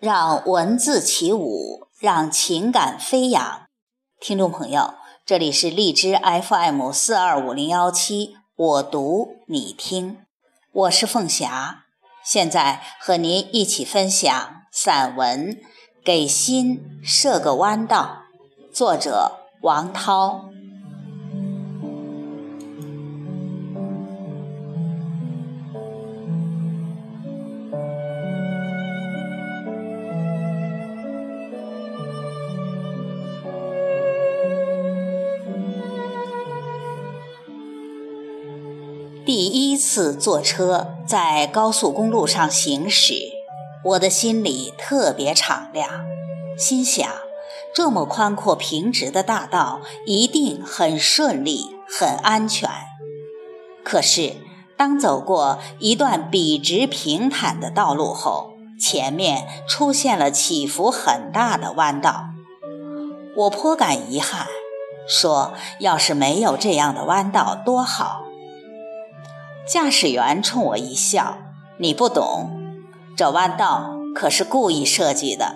[0.00, 3.66] 让文字起舞，让情感飞扬。
[4.18, 4.94] 听众朋友，
[5.26, 10.16] 这里是荔枝 FM 四二五零幺七，我读你听，
[10.72, 11.84] 我是凤霞，
[12.24, 15.54] 现在和您一起分享散文
[16.02, 18.22] 《给心设个弯道》，
[18.74, 20.46] 作者王涛。
[39.26, 43.14] 第一次坐车在高速公路上行驶，
[43.84, 45.90] 我的心里特别敞亮，
[46.58, 47.06] 心想：
[47.74, 52.70] 这么宽阔平直的大道一定很顺利、很安全。
[53.84, 54.36] 可是，
[54.78, 62.24] 当走过一段笔直平坦的道路后，前面出现了起伏很大的弯道，
[63.36, 64.46] 我颇感遗憾，
[65.06, 68.22] 说：要是没有这样的弯道多好。
[69.72, 71.38] 驾驶员冲我一笑
[71.78, 72.50] ：“你不懂，
[73.16, 75.54] 这弯道可是故意设计的。”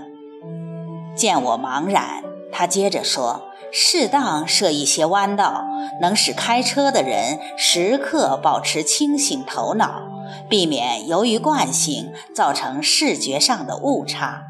[1.19, 5.65] 见我茫然，他接着说：“适当设一些弯道，
[6.01, 10.03] 能使开车的人时刻保持清醒头脑，
[10.49, 14.45] 避免由于惯性造成视觉上的误差。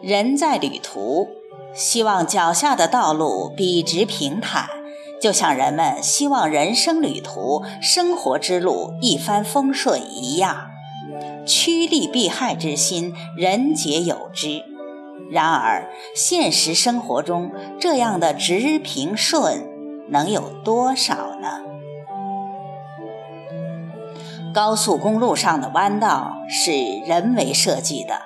[0.00, 1.26] 人在旅途，
[1.74, 4.68] 希望脚下的道路笔直平坦。”
[5.20, 10.70] 就像人们希望人生旅途、生活之路一帆风顺一样，
[11.44, 14.64] 趋利避害之心，人皆有之。
[15.30, 19.66] 然而，现实生活中这样的直平顺
[20.08, 21.62] 能有多少呢？
[24.54, 26.72] 高速公路上的弯道是
[27.04, 28.22] 人为设计的，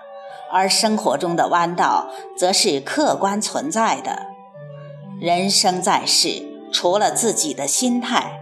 [0.53, 4.27] 而生活中的弯道则是客观存在的。
[5.19, 6.52] 人生在世。
[6.73, 8.41] 除了自己的心态，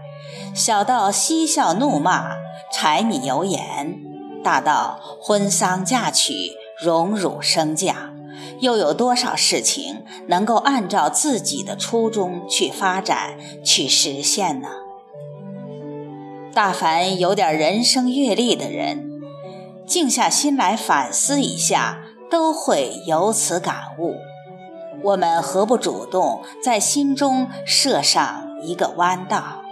[0.54, 2.36] 小到嬉笑怒骂、
[2.72, 3.98] 柴米油盐，
[4.42, 6.32] 大到婚丧嫁娶、
[6.82, 8.16] 荣辱升降，
[8.60, 14.68] 又有多少事情能够按照自己的初衷去发展、去实现呢？
[16.52, 19.20] 大凡有点人生阅历的人，
[19.86, 21.98] 静下心来反思一下，
[22.30, 24.14] 都会有此感悟。
[25.02, 29.62] 我们何不主动在心中设上一个弯道，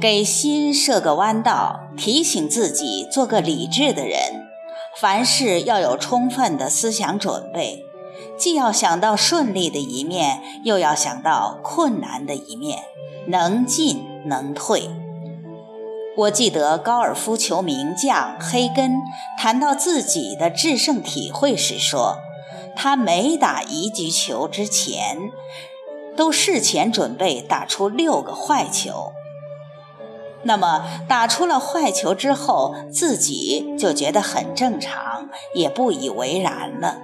[0.00, 4.46] 给心设个弯道，提醒自己做个理智的人。
[5.00, 7.84] 凡事要有充分的思想准备，
[8.38, 12.84] 既要想到顺利的一面，又要想到困难的一面，
[13.26, 14.90] 能进能退。
[16.14, 19.00] 我记得高尔夫球名将黑根
[19.38, 22.18] 谈到自己的制胜体会时说。
[22.74, 25.30] 他每打一局球之前，
[26.16, 29.12] 都事前准备打出六个坏球。
[30.44, 36.98] 那么打出了坏球之后，自己就觉得很正常，也不以为然了。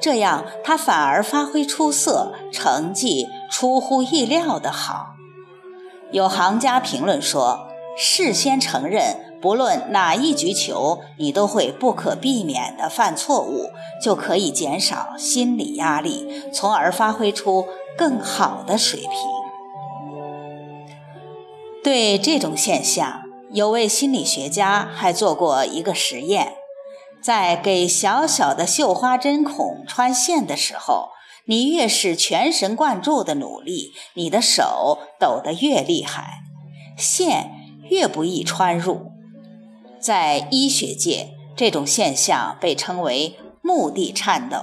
[0.00, 5.14] 这样他反而发挥出色，成绩出乎意料的好。
[6.10, 13.70] 有行家评论说：“事先承认。”不论哪一局球，你都会不可避免地犯错误，
[14.00, 17.66] 就可以减少心理压力，从而发挥出
[17.98, 19.10] 更好的水平。
[21.82, 26.52] 对这种现象，有位心理学家还做过一个实验：
[27.20, 31.08] 在给小小的绣花针孔穿线的时候，
[31.46, 36.44] 你越是全神贯注地努力，你的手抖得越厉害，
[36.96, 37.50] 线
[37.92, 39.12] 越不易穿入。
[40.00, 44.56] 在医学界，这种现象被称为“目的颤抖”，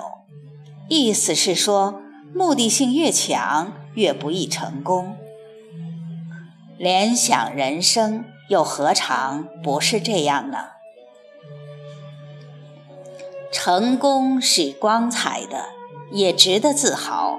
[0.89, 2.01] 意思是说，
[2.33, 5.15] 目的性越强，越不易成功。
[6.79, 10.57] 联想人生，又何尝不是这样呢？
[13.51, 15.65] 成功是光彩的，
[16.11, 17.37] 也值得自豪。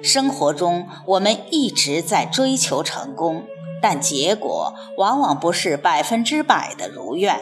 [0.00, 3.42] 生活中，我们一直在追求成功。
[3.82, 7.38] 但结果往往不是百分之百的如愿。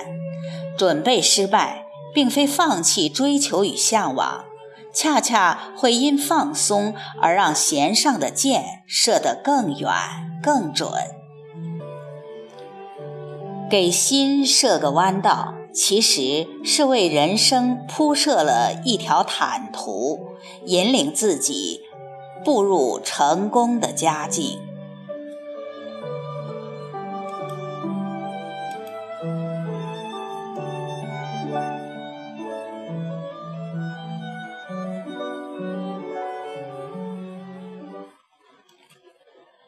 [0.76, 1.84] 准备失败，
[2.14, 4.46] 并非放弃追求与向往，
[4.92, 9.92] 恰恰会因放松而让弦上的箭射得更远
[10.42, 10.90] 更准。
[13.70, 20.30] 给心设个弯道，其实是为人生铺设了一条坦途，
[20.64, 21.82] 引领自己
[22.44, 24.58] 步入成功的佳境。